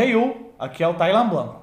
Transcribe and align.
Hey 0.00 0.12
you, 0.12 0.52
aqui 0.56 0.80
é 0.80 0.86
o 0.86 0.94
Thailand 0.94 1.28
Blanco. 1.28 1.60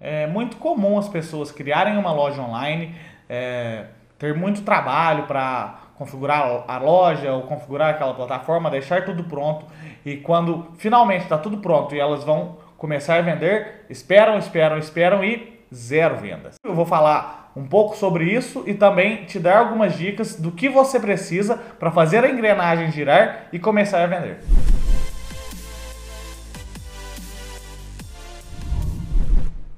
É 0.00 0.26
muito 0.26 0.56
comum 0.56 0.96
as 0.96 1.06
pessoas 1.06 1.52
criarem 1.52 1.98
uma 1.98 2.10
loja 2.10 2.40
online, 2.40 2.94
é, 3.28 3.84
ter 4.18 4.34
muito 4.34 4.62
trabalho 4.62 5.24
para 5.24 5.80
configurar 5.98 6.64
a 6.66 6.78
loja 6.78 7.30
ou 7.30 7.42
configurar 7.42 7.90
aquela 7.90 8.14
plataforma, 8.14 8.70
deixar 8.70 9.04
tudo 9.04 9.24
pronto 9.24 9.66
e 10.02 10.16
quando 10.16 10.68
finalmente 10.78 11.24
está 11.24 11.36
tudo 11.36 11.58
pronto 11.58 11.94
e 11.94 12.00
elas 12.00 12.24
vão 12.24 12.56
começar 12.78 13.16
a 13.18 13.20
vender, 13.20 13.84
esperam, 13.90 14.38
esperam, 14.38 14.78
esperam 14.78 15.22
e 15.22 15.60
zero 15.70 16.16
vendas. 16.16 16.54
Eu 16.64 16.74
vou 16.74 16.86
falar 16.86 17.52
um 17.54 17.66
pouco 17.66 17.94
sobre 17.94 18.32
isso 18.32 18.64
e 18.66 18.72
também 18.72 19.26
te 19.26 19.38
dar 19.38 19.58
algumas 19.58 19.94
dicas 19.94 20.36
do 20.36 20.52
que 20.52 20.70
você 20.70 20.98
precisa 20.98 21.58
para 21.78 21.90
fazer 21.90 22.24
a 22.24 22.30
engrenagem 22.30 22.90
girar 22.90 23.48
e 23.52 23.58
começar 23.58 24.02
a 24.02 24.06
vender. 24.06 24.38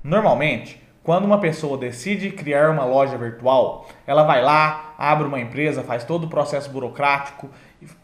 Normalmente, 0.03 0.83
quando 1.03 1.25
uma 1.25 1.39
pessoa 1.39 1.79
decide 1.79 2.31
criar 2.31 2.71
uma 2.71 2.85
loja 2.85 3.17
virtual, 3.17 3.87
ela 4.07 4.23
vai 4.23 4.43
lá, 4.43 4.95
abre 4.99 5.27
uma 5.27 5.41
empresa, 5.41 5.83
faz 5.83 6.05
todo 6.05 6.25
o 6.25 6.29
processo 6.29 6.71
burocrático, 6.71 7.49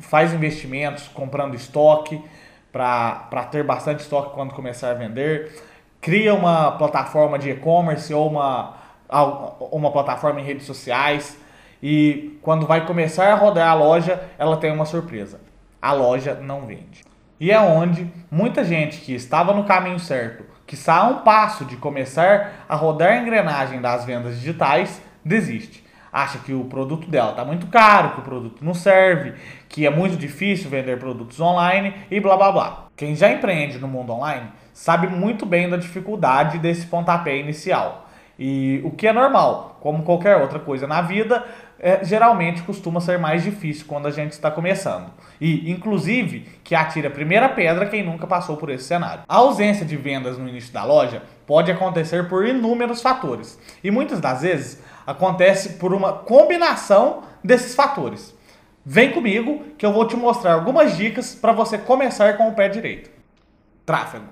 faz 0.01 0.33
investimentos 0.33 1.09
comprando 1.09 1.55
estoque 1.55 2.23
para 2.73 3.49
ter 3.51 3.65
bastante 3.65 4.01
estoque 4.01 4.35
quando 4.35 4.55
começar 4.55 4.91
a 4.91 4.95
vender, 4.95 5.63
cria 6.01 6.35
uma 6.35 6.73
plataforma 6.73 7.39
de 7.39 7.51
e-commerce 7.51 8.13
ou 8.13 8.29
uma, 8.29 8.75
uma 9.71 9.91
plataforma 9.91 10.41
em 10.41 10.45
redes 10.45 10.67
sociais 10.67 11.39
e 11.83 12.39
quando 12.43 12.67
vai 12.67 12.87
começar 12.87 13.33
a 13.33 13.35
rodar 13.35 13.71
a 13.71 13.75
loja, 13.75 14.23
ela 14.39 14.57
tem 14.57 14.73
uma 14.73 14.85
surpresa. 14.85 15.41
A 15.81 15.93
loja 15.93 16.35
não 16.35 16.67
vende. 16.67 17.05
E 17.39 17.51
é 17.51 17.61
onde 17.61 18.11
muita 18.31 18.65
gente 18.65 18.99
que 18.99 19.15
estava 19.15 19.53
no 19.53 19.65
caminho 19.65 19.99
certo, 19.99 20.45
que 20.67 20.75
está 20.75 20.97
a 20.97 21.09
um 21.09 21.19
passo 21.19 21.65
de 21.65 21.77
começar 21.77 22.65
a 22.69 22.75
rodar 22.75 23.13
a 23.13 23.17
engrenagem 23.19 23.81
das 23.81 24.05
vendas 24.05 24.41
digitais, 24.41 25.01
desiste. 25.25 25.85
Acha 26.13 26.39
que 26.39 26.53
o 26.53 26.65
produto 26.65 27.11
dela 27.11 27.31
está 27.31 27.45
muito 27.45 27.67
caro, 27.67 28.13
que 28.13 28.21
o 28.21 28.25
produto 28.25 28.65
não 28.65 28.75
serve, 28.75 29.35
que 29.69 29.87
é 29.87 29.91
muito 29.91 30.17
difícil 30.17 30.71
vender 30.71 30.99
produtos 30.99 31.39
online 31.41 31.95
e 32.11 32.19
blá 32.19 32.37
blá 32.37 32.51
blá. 32.51 32.87
Quem 32.97 33.15
já 33.15 33.31
empreende 33.31 33.79
no 33.79 33.87
mundo 33.87 34.13
online 34.13 34.49
sabe 34.73 35.09
muito 35.09 35.45
bem 35.45 35.69
da 35.69 35.77
dificuldade 35.77 36.59
desse 36.59 36.87
pontapé 36.87 37.37
inicial. 37.37 38.09
E 38.39 38.81
o 38.85 38.91
que 38.91 39.07
é 39.07 39.13
normal, 39.13 39.79
como 39.81 40.03
qualquer 40.03 40.37
outra 40.37 40.59
coisa 40.59 40.87
na 40.87 41.01
vida, 41.01 41.45
é, 41.79 42.05
geralmente 42.05 42.63
costuma 42.63 43.01
ser 43.01 43.19
mais 43.19 43.43
difícil 43.43 43.87
quando 43.87 44.07
a 44.07 44.11
gente 44.11 44.33
está 44.33 44.51
começando. 44.51 45.11
E, 45.41 45.71
inclusive, 45.71 46.41
que 46.65 46.75
atire 46.75 47.07
a 47.07 47.11
primeira 47.11 47.49
pedra 47.49 47.87
quem 47.87 48.03
nunca 48.03 48.27
passou 48.27 48.57
por 48.57 48.71
esse 48.71 48.85
cenário. 48.85 49.25
A 49.29 49.37
ausência 49.37 49.85
de 49.85 49.97
vendas 49.97 50.39
no 50.39 50.49
início 50.49 50.73
da 50.73 50.85
loja 50.85 51.23
pode 51.47 51.71
acontecer 51.71 52.29
por 52.29 52.47
inúmeros 52.47 53.03
fatores. 53.03 53.59
E 53.85 53.91
muitas 53.91 54.21
das 54.21 54.43
vezes 54.43 54.83
acontece 55.07 55.75
por 55.75 55.93
uma 55.93 56.13
combinação 56.13 57.23
desses 57.43 57.75
fatores. 57.75 58.35
Vem 58.85 59.11
comigo 59.11 59.65
que 59.77 59.85
eu 59.85 59.93
vou 59.93 60.07
te 60.07 60.17
mostrar 60.17 60.55
algumas 60.55 60.97
dicas 60.97 61.35
para 61.35 61.53
você 61.53 61.77
começar 61.77 62.37
com 62.37 62.49
o 62.49 62.55
pé 62.55 62.69
direito. 62.69 63.11
Tráfego. 63.85 64.27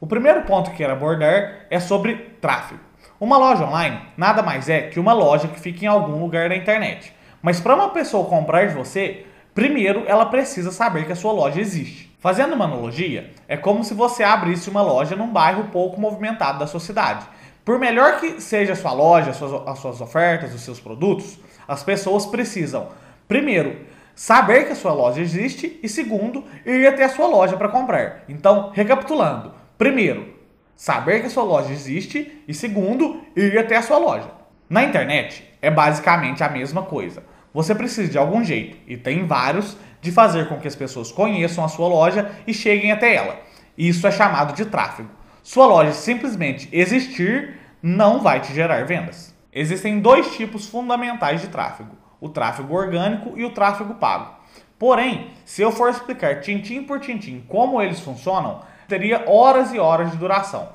O 0.00 0.06
primeiro 0.06 0.42
ponto 0.42 0.70
que 0.70 0.78
quero 0.78 0.92
abordar 0.92 1.66
é 1.70 1.78
sobre 1.78 2.16
tráfego. 2.40 2.89
Uma 3.20 3.36
loja 3.36 3.66
online 3.66 4.00
nada 4.16 4.42
mais 4.42 4.66
é 4.70 4.80
que 4.80 4.98
uma 4.98 5.12
loja 5.12 5.46
que 5.46 5.60
fica 5.60 5.84
em 5.84 5.88
algum 5.88 6.18
lugar 6.18 6.48
da 6.48 6.56
internet. 6.56 7.12
Mas 7.42 7.60
para 7.60 7.74
uma 7.74 7.90
pessoa 7.90 8.26
comprar 8.26 8.66
de 8.66 8.74
você, 8.74 9.26
primeiro 9.54 10.04
ela 10.06 10.24
precisa 10.24 10.72
saber 10.72 11.04
que 11.04 11.12
a 11.12 11.16
sua 11.16 11.30
loja 11.30 11.60
existe. 11.60 12.10
Fazendo 12.18 12.54
uma 12.54 12.64
analogia, 12.64 13.30
é 13.46 13.58
como 13.58 13.84
se 13.84 13.92
você 13.92 14.22
abrisse 14.22 14.70
uma 14.70 14.80
loja 14.80 15.16
num 15.16 15.30
bairro 15.30 15.64
pouco 15.64 16.00
movimentado 16.00 16.60
da 16.60 16.66
sua 16.66 16.80
cidade. 16.80 17.26
Por 17.62 17.78
melhor 17.78 18.20
que 18.20 18.40
seja 18.40 18.72
a 18.72 18.76
sua 18.76 18.92
loja, 18.94 19.32
as 19.32 19.36
suas, 19.36 19.68
as 19.68 19.78
suas 19.78 20.00
ofertas, 20.00 20.54
os 20.54 20.62
seus 20.62 20.80
produtos, 20.80 21.38
as 21.68 21.82
pessoas 21.82 22.24
precisam, 22.24 22.88
primeiro, 23.28 23.84
saber 24.14 24.64
que 24.64 24.72
a 24.72 24.76
sua 24.76 24.94
loja 24.94 25.20
existe 25.20 25.78
e, 25.82 25.88
segundo, 25.90 26.42
ir 26.64 26.86
até 26.86 27.04
a 27.04 27.10
sua 27.10 27.26
loja 27.26 27.54
para 27.58 27.68
comprar. 27.68 28.24
Então, 28.30 28.70
recapitulando: 28.72 29.52
primeiro, 29.76 30.39
saber 30.80 31.20
que 31.20 31.26
a 31.26 31.30
sua 31.30 31.42
loja 31.42 31.70
existe 31.70 32.42
e 32.48 32.54
segundo, 32.54 33.20
ir 33.36 33.58
até 33.58 33.76
a 33.76 33.82
sua 33.82 33.98
loja. 33.98 34.30
Na 34.66 34.82
internet 34.82 35.46
é 35.60 35.70
basicamente 35.70 36.42
a 36.42 36.48
mesma 36.48 36.80
coisa. 36.80 37.22
Você 37.52 37.74
precisa 37.74 38.10
de 38.10 38.16
algum 38.16 38.42
jeito, 38.42 38.78
e 38.86 38.96
tem 38.96 39.26
vários, 39.26 39.76
de 40.00 40.10
fazer 40.10 40.48
com 40.48 40.58
que 40.58 40.66
as 40.66 40.74
pessoas 40.74 41.12
conheçam 41.12 41.62
a 41.62 41.68
sua 41.68 41.86
loja 41.86 42.30
e 42.46 42.54
cheguem 42.54 42.92
até 42.92 43.14
ela. 43.14 43.38
Isso 43.76 44.06
é 44.06 44.10
chamado 44.10 44.54
de 44.54 44.64
tráfego. 44.64 45.10
Sua 45.42 45.66
loja 45.66 45.92
simplesmente 45.92 46.66
existir 46.72 47.58
não 47.82 48.20
vai 48.20 48.40
te 48.40 48.54
gerar 48.54 48.86
vendas. 48.86 49.34
Existem 49.52 50.00
dois 50.00 50.34
tipos 50.34 50.66
fundamentais 50.66 51.42
de 51.42 51.48
tráfego: 51.48 51.94
o 52.18 52.30
tráfego 52.30 52.74
orgânico 52.74 53.38
e 53.38 53.44
o 53.44 53.50
tráfego 53.50 53.96
pago. 53.96 54.34
Porém, 54.78 55.32
se 55.44 55.60
eu 55.60 55.70
for 55.70 55.90
explicar 55.90 56.40
tintim 56.40 56.84
por 56.84 57.00
tintim 57.00 57.44
como 57.46 57.82
eles 57.82 58.00
funcionam, 58.00 58.62
teria 58.90 59.24
horas 59.26 59.72
e 59.72 59.78
horas 59.78 60.10
de 60.10 60.18
duração. 60.18 60.68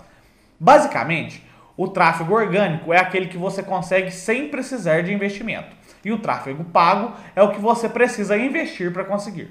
Basicamente, 0.59 1.45
o 1.77 1.87
tráfego 1.87 2.33
orgânico 2.33 2.93
é 2.93 2.97
aquele 2.97 3.27
que 3.27 3.37
você 3.37 3.61
consegue 3.61 4.09
sem 4.09 4.47
precisar 4.47 5.03
de 5.03 5.13
investimento. 5.13 5.75
E 6.03 6.11
o 6.11 6.19
tráfego 6.19 6.63
pago 6.63 7.13
é 7.35 7.43
o 7.43 7.51
que 7.51 7.59
você 7.59 7.89
precisa 7.89 8.37
investir 8.37 8.93
para 8.93 9.03
conseguir. 9.03 9.49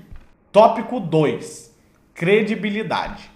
Tópico 0.50 0.98
2: 0.98 1.72
credibilidade. 2.14 3.30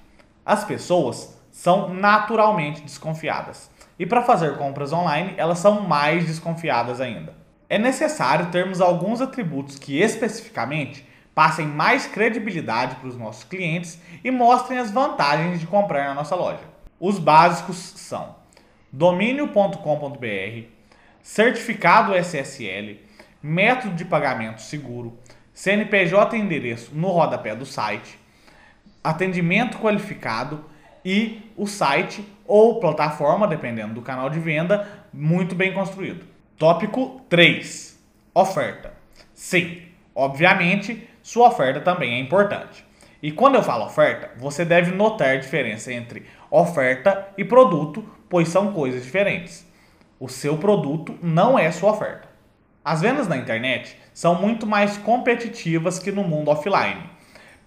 As 0.47 0.65
pessoas 0.65 1.39
são 1.51 1.93
naturalmente 1.93 2.81
desconfiadas. 2.81 3.71
E 3.99 4.07
para 4.07 4.23
fazer 4.23 4.57
compras 4.57 4.93
online, 4.93 5.35
elas 5.37 5.59
são 5.59 5.83
mais 5.83 6.25
desconfiadas 6.27 7.01
ainda. 7.01 7.35
É 7.69 7.79
necessário 7.79 8.47
termos 8.47 8.81
alguns 8.81 9.21
atributos 9.21 9.79
que 9.79 10.01
especificamente 10.01 11.07
passem 11.39 11.69
mais 11.69 12.05
credibilidade 12.05 12.97
para 12.97 13.09
os 13.09 13.17
nossos 13.17 13.45
clientes 13.45 13.97
e 14.25 14.29
mostrem 14.29 14.77
as 14.77 14.91
vantagens 14.91 15.61
de 15.61 15.69
comprar 15.69 16.09
na 16.09 16.15
nossa 16.15 16.35
loja. 16.35 16.65
Os 16.99 17.21
básicos 17.21 17.77
são 17.77 18.35
domínio.com.br, 18.91 20.67
certificado 21.23 22.13
SSL, 22.13 22.99
método 23.41 23.95
de 23.95 24.05
pagamento 24.05 24.63
seguro, 24.63 25.17
CNPJ 25.55 26.37
e 26.37 26.41
endereço 26.41 26.91
no 26.93 27.07
rodapé 27.07 27.55
do 27.55 27.65
site, 27.65 28.19
atendimento 29.05 29.79
qualificado 29.79 30.65
e 31.05 31.53
o 31.57 31.69
site 31.69 32.27
ou 32.49 32.81
plataforma, 32.81 33.47
dependendo 33.47 33.95
do 33.95 34.03
canal 34.03 34.29
de 34.29 34.41
venda, 34.41 34.89
muito 35.13 35.55
bem 35.55 35.73
construído. 35.73 36.27
Tópico 36.57 37.21
3: 37.29 37.97
oferta. 38.35 38.93
Sim, 39.33 39.83
obviamente, 40.17 41.08
sua 41.29 41.49
oferta 41.49 41.79
também 41.79 42.15
é 42.15 42.19
importante. 42.19 42.83
E 43.23 43.31
quando 43.31 43.57
eu 43.57 43.63
falo 43.63 43.85
oferta, 43.85 44.31
você 44.39 44.65
deve 44.65 44.93
notar 44.93 45.29
a 45.29 45.37
diferença 45.37 45.93
entre 45.93 46.25
oferta 46.51 47.29
e 47.37 47.45
produto, 47.45 48.03
pois 48.31 48.49
são 48.49 48.73
coisas 48.73 49.05
diferentes. 49.05 49.71
O 50.19 50.27
seu 50.27 50.57
produto 50.57 51.15
não 51.23 51.59
é 51.59 51.71
sua 51.71 51.91
oferta. 51.91 52.27
As 52.83 53.03
vendas 53.03 53.29
na 53.29 53.37
internet 53.37 53.95
são 54.15 54.41
muito 54.41 54.67
mais 54.67 54.97
competitivas 54.97 55.99
que 55.99 56.11
no 56.11 56.25
mundo 56.25 56.51
offline, 56.51 57.03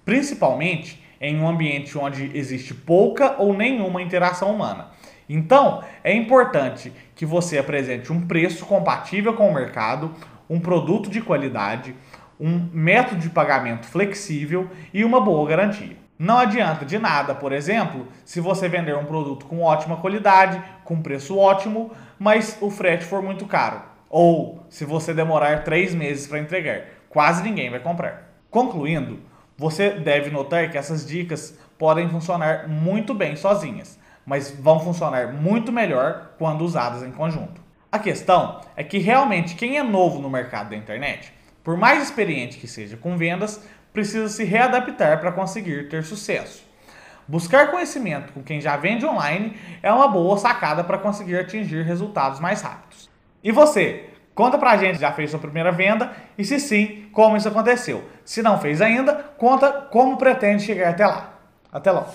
principalmente 0.03 1.00
em 1.21 1.39
um 1.39 1.47
ambiente 1.47 1.95
onde 2.00 2.35
existe 2.35 2.73
pouca 2.73 3.35
ou 3.38 3.53
nenhuma 3.53 4.01
interação 4.01 4.51
humana. 4.51 4.88
Então, 5.29 5.83
é 6.03 6.11
importante 6.11 6.91
que 7.13 7.27
você 7.27 7.59
apresente 7.59 8.11
um 8.11 8.25
preço 8.25 8.66
compatível 8.66 9.35
com 9.35 9.47
o 9.47 9.53
mercado, 9.53 10.16
um 10.50 10.59
produto 10.59 11.11
de 11.11 11.21
qualidade, 11.21 11.95
um 12.41 12.68
método 12.74 13.22
de 13.22 13.29
pagamento 13.29 13.85
flexível 13.85 14.68
e 14.91 15.06
uma 15.06 15.22
boa 15.22 15.47
garantia. 15.47 15.96
Não 16.18 16.40
adianta 16.40 16.84
de 16.84 16.97
nada, 16.97 17.36
por 17.36 17.51
exemplo, 17.51 18.07
se 18.25 18.39
você 18.39 18.68
vender 18.68 18.98
um 18.98 19.06
produto 19.06 19.45
com 19.45 19.62
ótima 19.62 19.98
qualidade, 19.98 20.62
com 20.83 21.01
preço 21.01 21.38
ótimo, 21.38 21.92
mas 22.18 22.57
o 22.60 22.71
frete 22.71 23.06
for 23.06 23.21
muito 23.21 23.45
caro. 23.45 23.81
Ou 24.10 24.65
se 24.69 24.86
você 24.86 25.13
demorar 25.13 25.63
três 25.63 25.94
meses 25.94 26.27
para 26.27 26.39
entregar, 26.39 26.86
quase 27.10 27.44
ninguém 27.44 27.69
vai 27.69 27.80
comprar. 27.80 28.33
Concluindo, 28.50 29.19
você 29.56 29.92
deve 29.92 30.31
notar 30.31 30.69
que 30.71 30.77
essas 30.77 31.07
dicas 31.07 31.57
podem 31.77 32.10
funcionar 32.10 32.68
muito 32.68 33.13
bem 33.13 33.36
sozinhas, 33.36 34.00
mas 34.25 34.51
vão 34.51 34.80
funcionar 34.80 35.31
muito 35.33 35.71
melhor 35.71 36.31
quando 36.38 36.63
usadas 36.63 37.04
em 37.04 37.12
conjunto. 37.12 37.62
A 37.92 38.00
questão 38.00 38.62
é 38.75 38.83
que 38.83 38.98
realmente 38.98 39.56
quem 39.56 39.77
é 39.77 39.83
novo 39.83 40.19
no 40.19 40.30
mercado 40.30 40.69
da 40.69 40.75
internet 40.75 41.33
por 41.63 41.78
mais 41.78 42.04
experiente 42.04 42.58
que 42.58 42.68
seja 42.68 42.98
com 42.98 43.18
vendas, 43.18 43.62
precisa 43.94 44.30
se 44.30 44.44
readaptar 44.44 45.19
para 45.19 45.31
conseguir 45.31 45.90
ter 45.90 46.04
sucesso. 46.04 46.63
Buscar 47.28 47.72
conhecimento 47.72 48.34
com 48.34 48.44
quem 48.44 48.60
já 48.60 48.75
vende 48.75 49.06
online 49.06 49.58
é 49.81 49.92
uma 49.92 50.08
boa 50.08 50.38
sacada 50.38 50.84
para 50.84 50.98
conseguir 50.98 51.38
atingir 51.38 51.84
resultados 51.84 52.40
mais 52.40 52.62
rápidos. 52.62 53.10
E 53.44 53.52
você? 53.52 54.06
Conta 54.34 54.58
pra 54.58 54.78
gente, 54.78 55.00
já 55.00 55.12
fez 55.12 55.30
sua 55.30 55.40
primeira 55.40 55.72
venda 55.72 56.12
e 56.38 56.44
se 56.44 56.60
sim, 56.60 57.08
como 57.12 57.38
isso 57.38 57.48
aconteceu. 57.48 58.04
Se 58.25 58.42
não 58.42 58.60
fez 58.60 58.81
ainda, 58.81 59.13
conta 59.38 59.72
como 59.72 60.18
pretende 60.18 60.63
chegar 60.63 60.90
até 60.90 61.06
lá. 61.06 61.40
Até 61.72 61.92
logo. 61.92 62.10